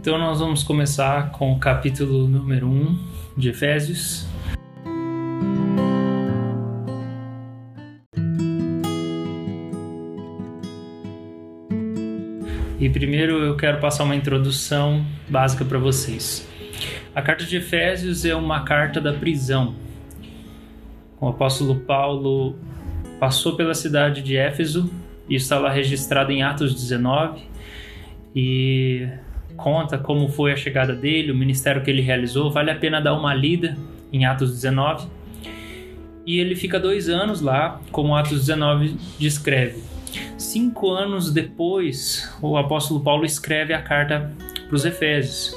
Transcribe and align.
Então 0.00 0.16
nós 0.16 0.40
vamos 0.40 0.62
começar 0.62 1.30
com 1.30 1.52
o 1.52 1.58
capítulo 1.58 2.26
número 2.26 2.66
1 2.66 2.98
de 3.36 3.50
Efésios. 3.50 4.26
E 12.78 12.88
primeiro 12.88 13.44
eu 13.44 13.58
quero 13.58 13.78
passar 13.78 14.04
uma 14.04 14.16
introdução 14.16 15.04
básica 15.28 15.66
para 15.66 15.78
vocês. 15.78 16.48
A 17.14 17.20
carta 17.20 17.44
de 17.44 17.58
Efésios 17.58 18.24
é 18.24 18.34
uma 18.34 18.64
carta 18.64 19.02
da 19.02 19.12
prisão. 19.12 19.74
O 21.20 21.28
apóstolo 21.28 21.78
Paulo 21.78 22.56
passou 23.18 23.54
pela 23.54 23.74
cidade 23.74 24.22
de 24.22 24.34
Éfeso, 24.34 24.90
e 25.28 25.34
está 25.34 25.58
lá 25.58 25.70
registrado 25.70 26.32
em 26.32 26.42
Atos 26.42 26.74
19, 26.74 27.42
e 28.34 29.06
conta 29.62 29.98
como 29.98 30.28
foi 30.28 30.52
a 30.52 30.56
chegada 30.56 30.94
dele, 30.94 31.32
o 31.32 31.34
ministério 31.34 31.82
que 31.82 31.90
ele 31.90 32.02
realizou. 32.02 32.50
Vale 32.50 32.70
a 32.70 32.74
pena 32.74 33.00
dar 33.00 33.14
uma 33.14 33.34
lida 33.34 33.76
em 34.12 34.24
Atos 34.24 34.52
19. 34.52 35.06
E 36.26 36.38
ele 36.38 36.54
fica 36.54 36.78
dois 36.78 37.08
anos 37.08 37.40
lá, 37.40 37.80
como 37.90 38.14
Atos 38.14 38.40
19 38.40 38.96
descreve. 39.18 39.82
Cinco 40.36 40.90
anos 40.90 41.32
depois, 41.32 42.32
o 42.42 42.56
apóstolo 42.56 43.00
Paulo 43.00 43.24
escreve 43.24 43.72
a 43.72 43.80
carta 43.80 44.32
para 44.66 44.74
os 44.74 44.84
Efésios. 44.84 45.54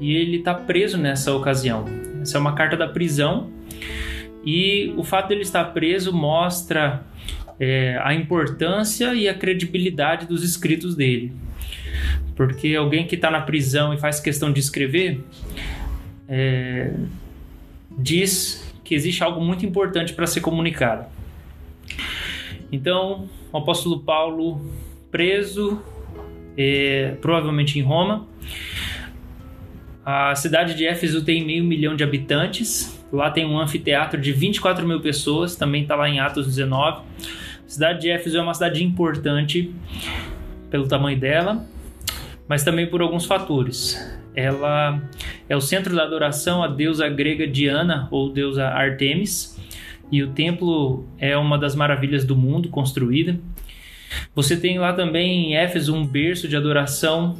E 0.00 0.14
ele 0.14 0.38
está 0.38 0.54
preso 0.54 0.98
nessa 0.98 1.34
ocasião. 1.34 1.84
Essa 2.20 2.38
é 2.38 2.40
uma 2.40 2.54
carta 2.54 2.76
da 2.76 2.88
prisão. 2.88 3.50
E 4.44 4.92
o 4.96 5.02
fato 5.02 5.28
dele 5.28 5.42
estar 5.42 5.64
preso 5.66 6.12
mostra 6.12 7.04
é, 7.58 7.98
a 8.02 8.14
importância 8.14 9.14
e 9.14 9.28
a 9.28 9.34
credibilidade 9.34 10.26
dos 10.26 10.42
escritos 10.42 10.94
dele. 10.94 11.32
Porque 12.34 12.74
alguém 12.74 13.06
que 13.06 13.14
está 13.14 13.30
na 13.30 13.40
prisão 13.40 13.94
e 13.94 13.98
faz 13.98 14.18
questão 14.20 14.52
de 14.52 14.60
escrever 14.60 15.20
é, 16.28 16.92
diz 17.96 18.72
que 18.82 18.94
existe 18.94 19.22
algo 19.22 19.40
muito 19.40 19.64
importante 19.64 20.12
para 20.12 20.26
ser 20.26 20.40
comunicado. 20.40 21.06
Então, 22.70 23.28
o 23.52 23.58
apóstolo 23.58 24.00
Paulo 24.00 24.60
preso, 25.10 25.80
é, 26.56 27.14
provavelmente 27.20 27.78
em 27.78 27.82
Roma. 27.82 28.26
A 30.04 30.34
cidade 30.34 30.74
de 30.74 30.84
Éfeso 30.84 31.24
tem 31.24 31.44
meio 31.44 31.64
milhão 31.64 31.94
de 31.94 32.02
habitantes. 32.02 33.00
Lá 33.12 33.30
tem 33.30 33.46
um 33.46 33.58
anfiteatro 33.58 34.20
de 34.20 34.32
24 34.32 34.86
mil 34.86 35.00
pessoas, 35.00 35.54
também 35.54 35.82
está 35.82 35.94
lá 35.94 36.08
em 36.08 36.18
Atos 36.18 36.46
19. 36.46 36.98
A 36.98 37.68
cidade 37.68 38.00
de 38.00 38.10
Éfeso 38.10 38.36
é 38.36 38.42
uma 38.42 38.52
cidade 38.52 38.82
importante 38.82 39.72
pelo 40.68 40.88
tamanho 40.88 41.18
dela, 41.18 41.64
mas 42.48 42.64
também 42.64 42.86
por 42.86 43.00
alguns 43.00 43.26
fatores. 43.26 43.98
Ela 44.34 45.02
é 45.48 45.56
o 45.56 45.60
centro 45.60 45.94
da 45.94 46.02
adoração 46.02 46.62
à 46.62 46.68
deusa 46.68 47.08
grega 47.08 47.46
Diana 47.46 48.08
ou 48.10 48.32
deusa 48.32 48.66
Artemis, 48.66 49.54
e 50.10 50.22
o 50.22 50.30
templo 50.30 51.06
é 51.18 51.36
uma 51.36 51.58
das 51.58 51.74
maravilhas 51.74 52.24
do 52.24 52.36
mundo 52.36 52.68
construída. 52.68 53.38
Você 54.34 54.56
tem 54.56 54.78
lá 54.78 54.92
também 54.92 55.50
em 55.50 55.56
Éfeso 55.56 55.94
um 55.94 56.06
berço 56.06 56.46
de 56.46 56.56
adoração 56.56 57.36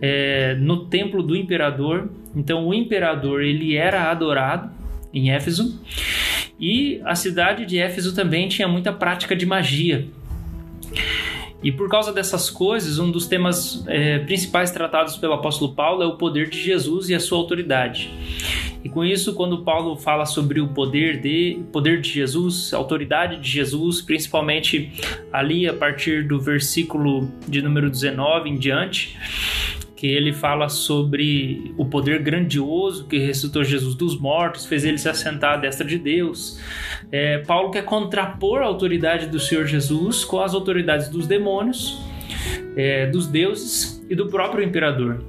é, 0.00 0.54
no 0.54 0.86
templo 0.86 1.22
do 1.22 1.36
imperador. 1.36 2.10
Então 2.34 2.66
o 2.66 2.74
imperador 2.74 3.42
ele 3.42 3.76
era 3.76 4.10
adorado 4.10 4.70
em 5.12 5.30
Éfeso 5.30 5.80
e 6.58 7.00
a 7.04 7.14
cidade 7.14 7.66
de 7.66 7.78
Éfeso 7.78 8.14
também 8.14 8.48
tinha 8.48 8.68
muita 8.68 8.92
prática 8.92 9.34
de 9.34 9.46
magia. 9.46 10.06
E 11.64 11.72
por 11.72 11.88
causa 11.88 12.12
dessas 12.12 12.50
coisas, 12.50 12.98
um 12.98 13.10
dos 13.10 13.26
temas 13.26 13.82
é, 13.88 14.18
principais 14.18 14.70
tratados 14.70 15.16
pelo 15.16 15.32
apóstolo 15.32 15.74
Paulo 15.74 16.02
é 16.02 16.06
o 16.06 16.18
poder 16.18 16.50
de 16.50 16.60
Jesus 16.60 17.08
e 17.08 17.14
a 17.14 17.20
sua 17.20 17.38
autoridade. 17.38 18.10
E 18.84 18.88
com 18.90 19.02
isso, 19.02 19.32
quando 19.32 19.64
Paulo 19.64 19.96
fala 19.96 20.26
sobre 20.26 20.60
o 20.60 20.68
poder 20.68 21.22
de, 21.22 21.62
poder 21.72 22.02
de 22.02 22.10
Jesus, 22.10 22.74
autoridade 22.74 23.40
de 23.40 23.48
Jesus, 23.48 24.02
principalmente 24.02 24.92
ali 25.32 25.66
a 25.66 25.72
partir 25.72 26.28
do 26.28 26.38
versículo 26.38 27.30
de 27.48 27.62
número 27.62 27.88
19 27.88 28.50
em 28.50 28.58
diante, 28.58 29.16
que 29.96 30.06
ele 30.06 30.32
fala 30.32 30.68
sobre 30.68 31.72
o 31.78 31.84
poder 31.84 32.20
grandioso 32.22 33.06
que 33.06 33.18
ressuscitou 33.18 33.62
Jesus 33.62 33.94
dos 33.94 34.18
mortos, 34.18 34.66
fez 34.66 34.84
ele 34.84 34.98
se 34.98 35.08
assentar 35.08 35.54
à 35.54 35.56
destra 35.56 35.86
de 35.86 35.98
Deus. 35.98 36.60
É, 37.12 37.38
Paulo 37.38 37.70
quer 37.70 37.84
contrapor 37.84 38.62
a 38.62 38.66
autoridade 38.66 39.28
do 39.28 39.38
Senhor 39.38 39.66
Jesus 39.66 40.24
com 40.24 40.40
as 40.40 40.52
autoridades 40.52 41.08
dos 41.08 41.26
demônios, 41.26 42.00
é, 42.76 43.06
dos 43.06 43.26
deuses 43.26 44.04
e 44.10 44.14
do 44.14 44.26
próprio 44.26 44.64
imperador. 44.64 45.22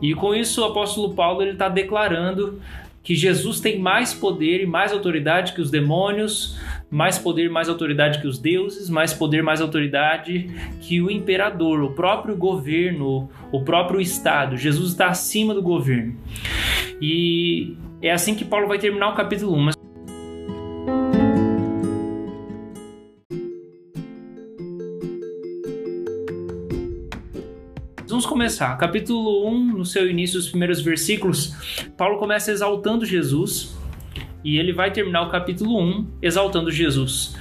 E 0.00 0.14
com 0.14 0.34
isso 0.34 0.60
o 0.60 0.64
apóstolo 0.64 1.14
Paulo 1.14 1.42
está 1.42 1.68
declarando 1.68 2.60
que 3.02 3.14
Jesus 3.14 3.60
tem 3.60 3.78
mais 3.78 4.14
poder 4.14 4.62
e 4.62 4.66
mais 4.66 4.92
autoridade 4.92 5.52
que 5.52 5.60
os 5.60 5.70
demônios, 5.70 6.58
mais 6.92 7.16
poder, 7.18 7.48
mais 7.48 7.70
autoridade 7.70 8.20
que 8.20 8.26
os 8.26 8.38
deuses, 8.38 8.90
mais 8.90 9.14
poder, 9.14 9.42
mais 9.42 9.62
autoridade 9.62 10.50
que 10.82 11.00
o 11.00 11.10
imperador, 11.10 11.82
o 11.82 11.94
próprio 11.94 12.36
governo, 12.36 13.30
o 13.50 13.64
próprio 13.64 13.98
Estado. 13.98 14.58
Jesus 14.58 14.90
está 14.90 15.06
acima 15.06 15.54
do 15.54 15.62
governo. 15.62 16.14
E 17.00 17.74
é 18.02 18.12
assim 18.12 18.34
que 18.34 18.44
Paulo 18.44 18.68
vai 18.68 18.78
terminar 18.78 19.08
o 19.08 19.14
capítulo 19.14 19.56
1. 19.56 19.60
Mas 19.60 19.74
Vamos 28.06 28.26
começar. 28.26 28.76
Capítulo 28.76 29.48
1, 29.48 29.78
no 29.78 29.86
seu 29.86 30.06
início, 30.10 30.38
os 30.38 30.50
primeiros 30.50 30.82
versículos, 30.82 31.54
Paulo 31.96 32.18
começa 32.18 32.52
exaltando 32.52 33.06
Jesus 33.06 33.80
e 34.44 34.58
ele 34.58 34.72
vai 34.72 34.90
terminar 34.90 35.22
o 35.22 35.30
capítulo 35.30 35.80
1 35.80 36.06
exaltando 36.22 36.70
Jesus. 36.70 37.36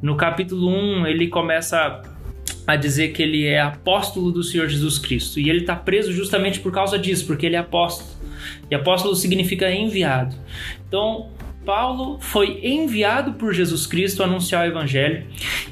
No 0.00 0.16
capítulo 0.16 0.68
1, 0.68 1.06
ele 1.06 1.28
começa 1.28 2.02
a 2.66 2.76
dizer 2.76 3.12
que 3.12 3.22
ele 3.22 3.46
é 3.46 3.60
apóstolo 3.60 4.32
do 4.32 4.42
Senhor 4.42 4.68
Jesus 4.68 4.98
Cristo. 4.98 5.38
E 5.38 5.48
ele 5.48 5.60
está 5.60 5.76
preso 5.76 6.12
justamente 6.12 6.60
por 6.60 6.72
causa 6.72 6.98
disso, 6.98 7.26
porque 7.26 7.46
ele 7.46 7.56
é 7.56 7.60
apóstolo. 7.60 8.10
E 8.70 8.74
apóstolo 8.74 9.14
significa 9.14 9.70
enviado. 9.70 10.34
Então, 10.86 11.30
Paulo 11.64 12.18
foi 12.20 12.60
enviado 12.62 13.32
por 13.34 13.52
Jesus 13.52 13.86
Cristo 13.86 14.22
a 14.22 14.26
anunciar 14.26 14.64
o 14.64 14.70
Evangelho, 14.70 15.26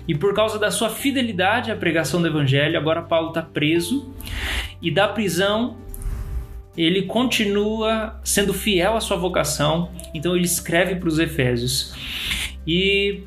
e 0.09 0.15
por 0.15 0.35
causa 0.35 0.59
da 0.59 0.71
sua 0.71 0.91
fidelidade 0.91 1.71
à 1.71 1.77
pregação 1.77 2.21
do 2.21 2.27
Evangelho, 2.27 2.77
agora 2.77 3.01
Paulo 3.01 3.29
está 3.29 3.41
preso, 3.41 4.13
e 4.83 4.91
da 4.91 5.07
prisão 5.07 5.77
ele 6.77 7.03
continua 7.03 8.21
sendo 8.25 8.53
fiel 8.53 8.97
à 8.97 9.01
sua 9.01 9.17
vocação, 9.17 9.91
então 10.13 10.35
ele 10.35 10.45
escreve 10.45 10.97
para 10.97 11.09
os 11.09 11.19
Efésios. 11.19 11.95
E 12.67 13.23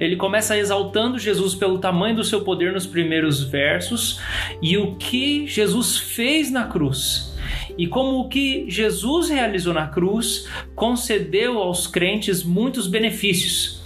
ele 0.00 0.16
começa 0.16 0.56
exaltando 0.56 1.18
Jesus 1.18 1.54
pelo 1.54 1.78
tamanho 1.78 2.16
do 2.16 2.24
seu 2.24 2.42
poder 2.42 2.72
nos 2.72 2.86
primeiros 2.86 3.42
versos 3.42 4.20
e 4.62 4.76
o 4.76 4.94
que 4.94 5.46
Jesus 5.46 5.96
fez 5.98 6.50
na 6.50 6.64
cruz 6.64 7.36
e 7.76 7.86
como 7.86 8.20
o 8.20 8.28
que 8.28 8.68
Jesus 8.68 9.28
realizou 9.28 9.72
na 9.72 9.86
cruz 9.86 10.48
concedeu 10.74 11.58
aos 11.58 11.86
crentes 11.86 12.42
muitos 12.42 12.86
benefícios. 12.86 13.77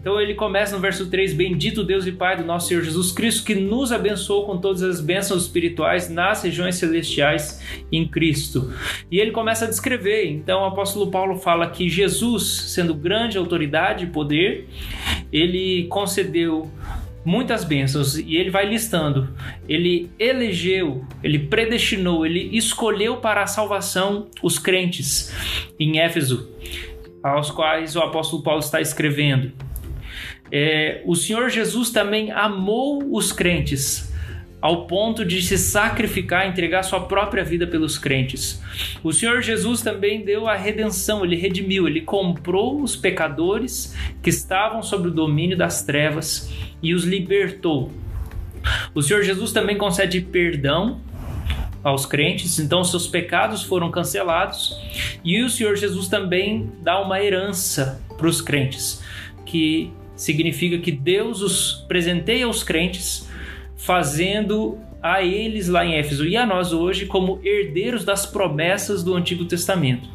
Então 0.00 0.18
ele 0.18 0.34
começa 0.34 0.74
no 0.74 0.80
verso 0.80 1.10
3: 1.10 1.34
Bendito 1.34 1.84
Deus 1.84 2.06
e 2.06 2.12
Pai 2.12 2.36
do 2.36 2.44
nosso 2.44 2.68
Senhor 2.68 2.82
Jesus 2.82 3.12
Cristo, 3.12 3.44
que 3.44 3.54
nos 3.54 3.92
abençoou 3.92 4.46
com 4.46 4.56
todas 4.56 4.82
as 4.82 5.00
bênçãos 5.00 5.42
espirituais 5.42 6.08
nas 6.08 6.42
regiões 6.42 6.76
celestiais 6.76 7.62
em 7.92 8.08
Cristo. 8.08 8.72
E 9.10 9.20
ele 9.20 9.30
começa 9.30 9.66
a 9.66 9.68
descrever. 9.68 10.30
Então 10.30 10.62
o 10.62 10.66
apóstolo 10.66 11.10
Paulo 11.10 11.36
fala 11.36 11.68
que 11.68 11.88
Jesus, 11.88 12.72
sendo 12.74 12.94
grande 12.94 13.36
autoridade 13.36 14.04
e 14.04 14.08
poder, 14.08 14.68
ele 15.30 15.86
concedeu 15.88 16.70
muitas 17.22 17.64
bênçãos 17.64 18.16
e 18.18 18.36
ele 18.36 18.50
vai 18.50 18.66
listando. 18.66 19.28
Ele 19.68 20.10
elegeu, 20.18 21.04
ele 21.22 21.38
predestinou, 21.38 22.24
ele 22.24 22.56
escolheu 22.56 23.18
para 23.18 23.42
a 23.42 23.46
salvação 23.46 24.28
os 24.42 24.58
crentes 24.58 25.30
em 25.78 25.98
Éfeso, 25.98 26.48
aos 27.22 27.50
quais 27.50 27.96
o 27.96 28.00
apóstolo 28.00 28.42
Paulo 28.42 28.60
está 28.60 28.80
escrevendo. 28.80 29.52
É, 30.52 31.02
o 31.04 31.14
Senhor 31.14 31.48
Jesus 31.48 31.90
também 31.90 32.30
amou 32.30 33.14
os 33.14 33.32
crentes 33.32 34.10
ao 34.60 34.86
ponto 34.86 35.24
de 35.24 35.40
se 35.40 35.56
sacrificar, 35.56 36.46
entregar 36.46 36.82
sua 36.82 37.00
própria 37.00 37.42
vida 37.42 37.66
pelos 37.66 37.96
crentes. 37.96 38.60
O 39.02 39.12
Senhor 39.12 39.40
Jesus 39.40 39.80
também 39.80 40.22
deu 40.22 40.46
a 40.46 40.54
redenção, 40.54 41.24
ele 41.24 41.36
redimiu, 41.36 41.88
ele 41.88 42.02
comprou 42.02 42.82
os 42.82 42.94
pecadores 42.94 43.96
que 44.22 44.28
estavam 44.28 44.82
sob 44.82 45.08
o 45.08 45.10
domínio 45.10 45.56
das 45.56 45.82
trevas 45.82 46.52
e 46.82 46.92
os 46.94 47.04
libertou. 47.04 47.90
O 48.94 49.00
Senhor 49.00 49.22
Jesus 49.22 49.52
também 49.52 49.78
concede 49.78 50.20
perdão 50.20 51.00
aos 51.82 52.04
crentes, 52.04 52.58
então 52.58 52.84
seus 52.84 53.06
pecados 53.06 53.62
foram 53.62 53.90
cancelados, 53.90 54.76
e 55.24 55.42
o 55.42 55.48
Senhor 55.48 55.74
Jesus 55.76 56.08
também 56.08 56.70
dá 56.82 57.00
uma 57.00 57.22
herança 57.22 58.02
para 58.18 58.26
os 58.26 58.42
crentes, 58.42 59.02
que 59.46 59.90
significa 60.20 60.78
que 60.78 60.92
Deus 60.92 61.40
os 61.40 61.84
presenteia 61.88 62.44
aos 62.44 62.62
crentes 62.62 63.26
fazendo 63.74 64.78
a 65.02 65.22
eles 65.22 65.66
lá 65.68 65.84
em 65.84 65.94
Éfeso 65.94 66.26
e 66.26 66.36
a 66.36 66.44
nós 66.44 66.74
hoje 66.74 67.06
como 67.06 67.40
herdeiros 67.42 68.04
das 68.04 68.26
promessas 68.26 69.02
do 69.02 69.14
Antigo 69.14 69.46
Testamento. 69.46 70.06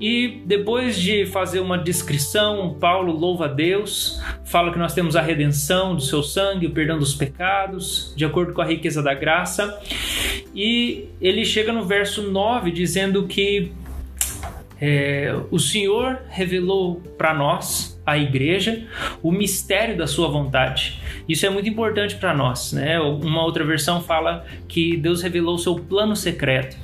E 0.00 0.42
depois 0.44 0.98
de 0.98 1.24
fazer 1.26 1.60
uma 1.60 1.78
descrição, 1.78 2.76
Paulo 2.80 3.12
louva 3.12 3.44
a 3.44 3.48
Deus, 3.48 4.20
fala 4.44 4.72
que 4.72 4.78
nós 4.78 4.92
temos 4.92 5.14
a 5.14 5.22
redenção 5.22 5.94
do 5.94 6.02
seu 6.02 6.20
sangue, 6.20 6.66
o 6.66 6.72
perdão 6.72 6.98
dos 6.98 7.14
pecados, 7.14 8.12
de 8.16 8.24
acordo 8.24 8.52
com 8.52 8.60
a 8.60 8.66
riqueza 8.66 9.00
da 9.00 9.14
graça. 9.14 9.80
E 10.52 11.06
ele 11.20 11.44
chega 11.44 11.72
no 11.72 11.84
verso 11.84 12.22
9 12.22 12.72
dizendo 12.72 13.28
que 13.28 13.70
é, 14.80 15.34
o 15.50 15.58
Senhor 15.58 16.20
revelou 16.28 16.96
para 17.16 17.32
nós, 17.32 17.94
a 18.04 18.18
igreja, 18.18 18.86
o 19.22 19.32
mistério 19.32 19.96
da 19.96 20.06
sua 20.06 20.28
vontade. 20.28 21.00
Isso 21.28 21.46
é 21.46 21.50
muito 21.50 21.68
importante 21.68 22.16
para 22.16 22.34
nós, 22.34 22.72
né? 22.72 23.00
Uma 23.00 23.42
outra 23.42 23.64
versão 23.64 24.02
fala 24.02 24.44
que 24.68 24.96
Deus 24.96 25.22
revelou 25.22 25.54
o 25.54 25.58
seu 25.58 25.76
plano 25.76 26.14
secreto. 26.14 26.76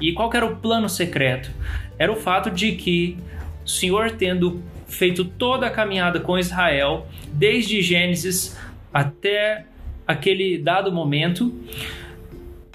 E 0.00 0.12
qual 0.12 0.30
era 0.32 0.46
o 0.46 0.56
plano 0.56 0.88
secreto? 0.88 1.50
Era 1.98 2.10
o 2.10 2.16
fato 2.16 2.50
de 2.50 2.72
que 2.72 3.18
o 3.64 3.68
Senhor 3.68 4.12
tendo 4.12 4.62
feito 4.86 5.24
toda 5.24 5.66
a 5.66 5.70
caminhada 5.70 6.20
com 6.20 6.38
Israel, 6.38 7.06
desde 7.32 7.82
Gênesis 7.82 8.56
até 8.92 9.66
aquele 10.06 10.56
dado 10.56 10.92
momento, 10.92 11.52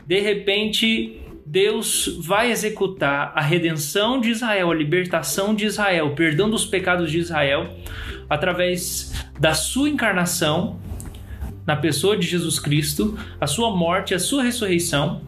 de 0.05 0.19
repente 0.19 1.20
Deus 1.51 2.17
vai 2.17 2.49
executar 2.49 3.33
a 3.35 3.41
redenção 3.41 4.21
de 4.21 4.29
Israel, 4.29 4.71
a 4.71 4.73
libertação 4.73 5.53
de 5.53 5.65
Israel, 5.65 6.07
o 6.07 6.15
perdão 6.15 6.49
dos 6.49 6.65
pecados 6.65 7.11
de 7.11 7.19
Israel, 7.19 7.69
através 8.29 9.11
da 9.37 9.53
sua 9.53 9.89
encarnação 9.89 10.79
na 11.67 11.75
pessoa 11.75 12.15
de 12.15 12.25
Jesus 12.25 12.57
Cristo, 12.57 13.19
a 13.37 13.47
sua 13.47 13.69
morte, 13.75 14.13
a 14.13 14.19
sua 14.19 14.43
ressurreição. 14.43 15.23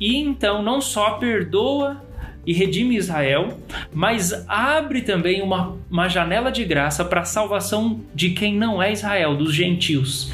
E 0.00 0.16
então 0.16 0.62
não 0.62 0.80
só 0.80 1.18
perdoa 1.18 2.02
e 2.46 2.54
redime 2.54 2.96
Israel, 2.96 3.60
mas 3.92 4.32
abre 4.48 5.02
também 5.02 5.42
uma, 5.42 5.76
uma 5.90 6.08
janela 6.08 6.50
de 6.50 6.64
graça 6.64 7.04
para 7.04 7.20
a 7.20 7.26
salvação 7.26 8.00
de 8.14 8.30
quem 8.30 8.56
não 8.56 8.82
é 8.82 8.92
Israel, 8.92 9.36
dos 9.36 9.54
gentios. 9.54 10.32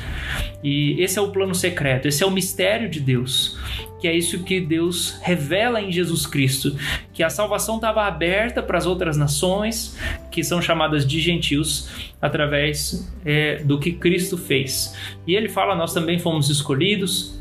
E 0.62 1.00
esse 1.00 1.18
é 1.18 1.22
o 1.22 1.30
plano 1.30 1.54
secreto, 1.54 2.06
esse 2.06 2.22
é 2.22 2.26
o 2.26 2.30
mistério 2.30 2.88
de 2.90 3.00
Deus, 3.00 3.58
que 3.98 4.06
é 4.06 4.14
isso 4.14 4.42
que 4.44 4.60
Deus 4.60 5.18
revela 5.22 5.80
em 5.80 5.90
Jesus 5.90 6.26
Cristo, 6.26 6.76
que 7.14 7.22
a 7.22 7.30
salvação 7.30 7.76
estava 7.76 8.02
aberta 8.02 8.62
para 8.62 8.76
as 8.76 8.84
outras 8.84 9.16
nações, 9.16 9.98
que 10.30 10.44
são 10.44 10.60
chamadas 10.60 11.06
de 11.06 11.18
gentios, 11.18 12.10
através 12.20 13.10
é, 13.24 13.62
do 13.64 13.78
que 13.78 13.92
Cristo 13.92 14.36
fez. 14.36 14.94
E 15.26 15.34
ele 15.34 15.48
fala: 15.48 15.74
nós 15.74 15.94
também 15.94 16.18
fomos 16.18 16.50
escolhidos, 16.50 17.40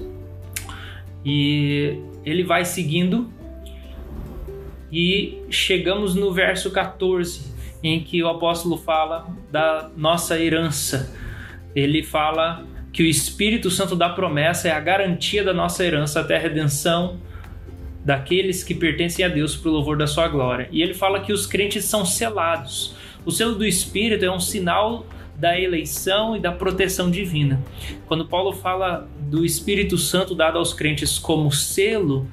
e 1.25 1.99
ele 2.25 2.43
vai 2.43 2.63
seguindo, 2.63 3.29
e 4.89 5.41
chegamos 5.49 6.15
no 6.15 6.31
verso 6.31 6.71
14, 6.71 7.53
em 7.83 8.01
que 8.01 8.23
o 8.23 8.29
apóstolo 8.29 8.77
fala 8.77 9.27
da 9.51 9.89
nossa 9.95 10.39
herança. 10.39 11.13
Ele 11.75 12.01
fala 12.01 12.65
que 12.91 13.03
o 13.03 13.05
Espírito 13.05 13.69
Santo 13.69 13.95
da 13.95 14.09
promessa 14.09 14.67
é 14.67 14.71
a 14.71 14.79
garantia 14.79 15.43
da 15.43 15.53
nossa 15.53 15.83
herança 15.85 16.19
até 16.19 16.35
a 16.35 16.39
redenção 16.39 17.19
daqueles 18.03 18.63
que 18.63 18.73
pertencem 18.73 19.23
a 19.23 19.27
Deus 19.27 19.55
para 19.55 19.69
o 19.69 19.73
louvor 19.73 19.97
da 19.97 20.07
sua 20.07 20.27
glória. 20.27 20.67
E 20.71 20.81
ele 20.81 20.93
fala 20.93 21.19
que 21.19 21.33
os 21.33 21.45
crentes 21.45 21.85
são 21.85 22.05
selados. 22.05 22.95
O 23.25 23.31
selo 23.31 23.55
do 23.55 23.65
Espírito 23.65 24.25
é 24.25 24.31
um 24.31 24.39
sinal 24.39 25.05
da 25.35 25.57
eleição 25.57 26.35
e 26.35 26.39
da 26.39 26.51
proteção 26.51 27.09
divina. 27.09 27.63
Quando 28.07 28.27
Paulo 28.27 28.51
fala 28.51 29.07
do 29.19 29.45
Espírito 29.45 29.97
Santo 29.97 30.35
dado 30.35 30.57
aos 30.57 30.73
crentes 30.73 31.17
como 31.17 31.49
selo, 31.51 32.27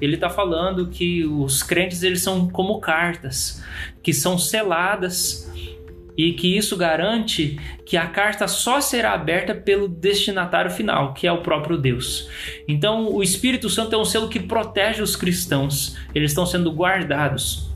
ele 0.00 0.14
está 0.14 0.30
falando 0.30 0.86
que 0.86 1.24
os 1.26 1.62
crentes 1.62 2.02
eles 2.02 2.22
são 2.22 2.48
como 2.48 2.80
cartas 2.80 3.62
que 4.02 4.12
são 4.12 4.38
seladas 4.38 5.45
e 6.16 6.32
que 6.32 6.56
isso 6.56 6.76
garante 6.76 7.58
que 7.84 7.96
a 7.96 8.06
carta 8.06 8.48
só 8.48 8.80
será 8.80 9.12
aberta 9.12 9.54
pelo 9.54 9.88
destinatário 9.88 10.70
final, 10.70 11.12
que 11.14 11.26
é 11.26 11.32
o 11.32 11.42
próprio 11.42 11.76
Deus. 11.76 12.28
Então, 12.66 13.12
o 13.12 13.22
Espírito 13.22 13.68
Santo 13.68 13.94
é 13.94 13.98
um 13.98 14.04
selo 14.04 14.28
que 14.28 14.40
protege 14.40 15.02
os 15.02 15.14
cristãos, 15.14 15.96
eles 16.14 16.30
estão 16.30 16.46
sendo 16.46 16.72
guardados. 16.72 17.66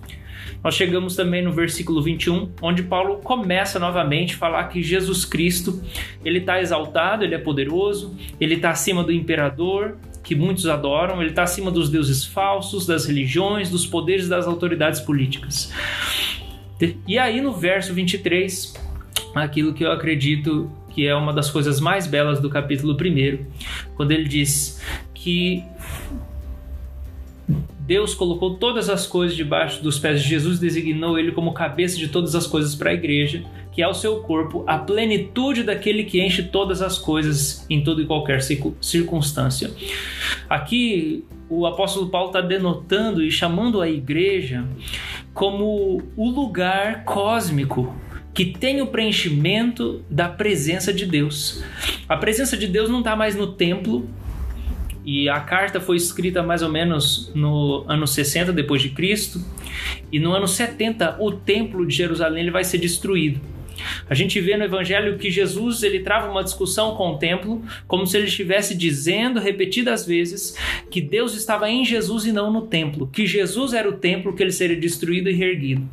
Nós 0.62 0.75
chegamos 0.75 1.16
também 1.16 1.42
no 1.42 1.52
versículo 1.52 2.02
21, 2.02 2.50
onde 2.60 2.82
Paulo 2.82 3.19
começa 3.19 3.78
novamente 3.78 4.34
a 4.34 4.38
falar 4.38 4.64
que 4.64 4.82
Jesus 4.82 5.25
Cristo, 5.25 5.82
ele 6.22 6.38
está 6.38 6.60
exaltado, 6.60 7.25
ele 7.25 7.34
é 7.34 7.38
poderoso, 7.38 8.14
ele 8.38 8.56
está 8.56 8.70
acima 8.70 9.02
do 9.02 9.10
imperador, 9.10 9.96
que 10.22 10.34
muitos 10.34 10.66
adoram, 10.66 11.20
ele 11.22 11.31
está 11.31 11.44
acima 11.44 11.70
dos 11.70 11.88
deuses 11.88 12.26
falsos, 12.26 12.87
das 12.87 13.06
religiões, 13.06 13.70
dos 13.70 13.87
poderes 13.87 14.28
das 14.28 14.46
autoridades 14.46 15.00
políticas. 15.00 15.72
E 17.06 17.18
aí 17.18 17.40
no 17.40 17.52
verso 17.52 17.92
23, 17.92 18.74
aquilo 19.34 19.74
que 19.74 19.84
eu 19.84 19.92
acredito 19.92 20.70
que 20.90 21.06
é 21.06 21.14
uma 21.14 21.32
das 21.32 21.50
coisas 21.50 21.80
mais 21.80 22.06
belas 22.06 22.40
do 22.40 22.50
capítulo 22.50 22.94
1, 22.94 23.46
quando 23.94 24.10
ele 24.10 24.24
diz 24.24 24.82
que 25.14 25.64
Deus 27.80 28.14
colocou 28.14 28.54
todas 28.56 28.88
as 28.88 29.06
coisas 29.06 29.36
debaixo 29.36 29.82
dos 29.82 29.98
pés 29.98 30.22
de 30.22 30.28
Jesus, 30.28 30.58
designou 30.58 31.18
ele 31.18 31.32
como 31.32 31.52
cabeça 31.52 31.96
de 31.96 32.08
todas 32.08 32.34
as 32.34 32.46
coisas 32.46 32.74
para 32.74 32.90
a 32.90 32.94
igreja, 32.94 33.44
que 33.72 33.82
é 33.82 33.88
o 33.88 33.94
seu 33.94 34.20
corpo, 34.20 34.64
a 34.66 34.78
plenitude 34.78 35.62
daquele 35.62 36.04
que 36.04 36.20
enche 36.20 36.42
todas 36.42 36.82
as 36.82 36.98
coisas 36.98 37.66
em 37.68 37.82
toda 37.82 38.02
e 38.02 38.06
qualquer 38.06 38.40
circunstância. 38.80 39.70
Aqui 40.48 41.24
o 41.48 41.66
apóstolo 41.66 42.08
Paulo 42.08 42.28
está 42.28 42.40
denotando 42.40 43.24
e 43.24 43.30
chamando 43.30 43.80
a 43.80 43.88
igreja 43.88 44.64
como 45.32 46.02
o 46.16 46.28
lugar 46.28 47.04
cósmico 47.04 47.94
que 48.32 48.44
tem 48.44 48.80
o 48.80 48.86
preenchimento 48.86 50.04
da 50.08 50.28
presença 50.28 50.92
de 50.92 51.04
Deus. 51.04 51.62
A 52.08 52.16
presença 52.16 52.56
de 52.56 52.66
Deus 52.66 52.88
não 52.88 53.00
está 53.00 53.16
mais 53.16 53.34
no 53.34 53.52
templo, 53.52 54.08
e 55.04 55.28
a 55.28 55.40
carta 55.40 55.80
foi 55.80 55.96
escrita 55.96 56.42
mais 56.42 56.62
ou 56.62 56.68
menos 56.68 57.32
no 57.34 57.84
ano 57.88 58.06
60 58.06 58.52
depois 58.52 58.82
de 58.82 58.90
Cristo, 58.90 59.40
e 60.12 60.18
no 60.20 60.32
ano 60.32 60.46
70 60.46 61.16
o 61.20 61.32
templo 61.32 61.86
de 61.86 61.94
Jerusalém 61.94 62.42
ele 62.42 62.50
vai 62.50 62.64
ser 62.64 62.78
destruído. 62.78 63.40
A 64.08 64.14
gente 64.14 64.40
vê 64.40 64.56
no 64.56 64.64
evangelho 64.64 65.18
que 65.18 65.30
Jesus 65.30 65.82
ele 65.82 66.00
trava 66.00 66.30
uma 66.30 66.44
discussão 66.44 66.94
com 66.94 67.12
o 67.12 67.18
templo, 67.18 67.62
como 67.87 68.06
se 68.06 68.16
ele 68.16 68.26
estivesse 68.26 68.75
dizendo 68.75 69.40
repetidas 69.40 70.06
vezes 70.06 70.56
que 70.90 71.00
Deus 71.00 71.34
estava 71.34 71.68
em 71.68 71.84
Jesus 71.84 72.25
e 72.25 72.32
não 72.32 72.52
no 72.52 72.62
templo, 72.62 73.06
que 73.06 73.26
Jesus 73.26 73.72
era 73.72 73.88
o 73.88 73.92
templo 73.92 74.34
que 74.34 74.42
ele 74.42 74.52
seria 74.52 74.76
destruído 74.76 75.28
e 75.28 75.32
reerguido. 75.32 75.88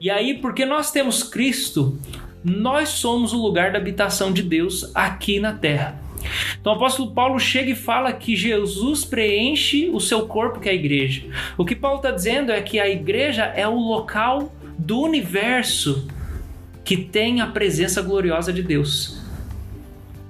E 0.00 0.10
aí, 0.10 0.34
porque 0.34 0.64
nós 0.64 0.90
temos 0.90 1.22
Cristo, 1.22 1.98
nós 2.44 2.88
somos 2.88 3.32
o 3.32 3.40
lugar 3.40 3.72
da 3.72 3.78
habitação 3.78 4.32
de 4.32 4.42
Deus 4.42 4.90
aqui 4.94 5.38
na 5.38 5.52
terra. 5.52 6.02
Então 6.60 6.72
o 6.72 6.76
apóstolo 6.76 7.12
Paulo 7.12 7.38
chega 7.38 7.70
e 7.70 7.74
fala 7.74 8.12
que 8.12 8.36
Jesus 8.36 9.04
preenche 9.04 9.90
o 9.92 10.00
seu 10.00 10.26
corpo, 10.26 10.60
que 10.60 10.68
é 10.68 10.72
a 10.72 10.74
igreja. 10.74 11.22
O 11.56 11.64
que 11.64 11.74
Paulo 11.74 11.96
está 11.96 12.10
dizendo 12.10 12.52
é 12.52 12.60
que 12.60 12.78
a 12.78 12.88
igreja 12.88 13.44
é 13.44 13.66
o 13.66 13.76
local 13.76 14.52
do 14.78 15.00
universo 15.00 16.06
que 16.84 16.96
tem 16.96 17.40
a 17.40 17.46
presença 17.46 18.02
gloriosa 18.02 18.52
de 18.52 18.62
Deus. 18.62 19.22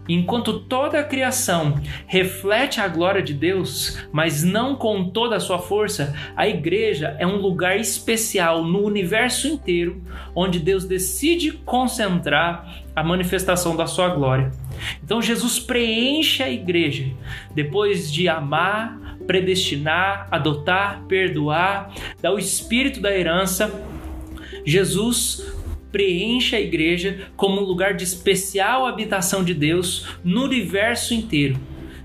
Enquanto 0.09 0.59
toda 0.59 0.99
a 0.99 1.05
criação 1.05 1.81
reflete 2.07 2.81
a 2.81 2.89
glória 2.89 3.23
de 3.23 3.33
Deus, 3.33 3.99
mas 4.11 4.43
não 4.43 4.75
com 4.75 5.09
toda 5.09 5.37
a 5.37 5.41
sua 5.41 5.61
força, 5.61 6.13
a 6.37 6.47
igreja 6.49 7.17
é 7.21 7.27
um 7.27 7.37
lugar 7.37 7.79
especial 7.79 8.65
no 8.65 8.85
universo 8.85 9.47
inteiro 9.47 10.03
onde 10.35 10.59
Deus 10.59 10.85
decide 10.85 11.53
concentrar 11.53 12.83
a 12.97 13.03
manifestação 13.05 13.77
da 13.77 13.87
sua 13.87 14.09
glória. 14.09 14.51
Então 15.05 15.23
Jesus 15.23 15.61
preenche 15.61 16.43
a 16.43 16.51
igreja 16.51 17.07
depois 17.55 18.13
de 18.13 18.29
amar, 18.29 19.17
predestinar, 19.25 20.27
adotar, 20.33 21.05
perdoar, 21.07 21.95
dar 22.21 22.33
o 22.33 22.39
espírito 22.39 23.01
da 23.01 23.17
herança. 23.17 23.73
Jesus 24.65 25.62
preenche 25.93 26.57
a 26.57 26.61
igreja 26.61 27.29
como 27.37 27.61
um 27.61 27.65
lugar 27.65 27.95
de 27.95 28.03
especial 28.03 28.87
habitação 28.87 29.45
de 29.45 29.55
Deus 29.55 30.07
no 30.25 30.43
universo 30.45 31.15
inteiro. 31.15 31.61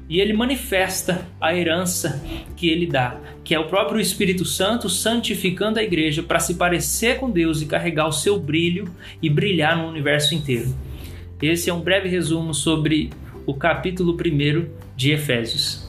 E 0.10 0.22
ele 0.22 0.34
manifesta 0.34 1.28
a 1.40 1.56
herança 1.56 2.24
que 2.56 2.70
ele 2.70 2.86
dá, 2.86 3.20
que 3.44 3.56
é 3.56 3.60
o 3.60 3.68
próprio 3.68 4.00
Espírito 4.00 4.46
Santo 4.46 4.90
santificando 4.90 5.80
a 5.80 5.84
igreja 5.84 6.22
para 6.22 6.40
se 6.40 6.56
parecer 6.56 7.18
com 7.18 7.30
Deus 7.30 7.62
e 7.62 7.66
carregar 7.66 8.08
o 8.08 8.14
seu 8.14 8.40
brilho 8.40 8.94
e 9.22 9.30
brilhar 9.30 9.78
no 9.78 9.88
universo 9.88 10.36
inteiro. 10.36 10.74
Esse 11.42 11.70
é 11.70 11.74
um 11.74 11.82
breve 11.82 12.08
resumo 12.10 12.54
sobre 12.54 13.10
o 13.46 13.54
capítulo 13.54 14.14
1 14.14 14.68
de 14.96 15.12
Efésios. 15.12 15.87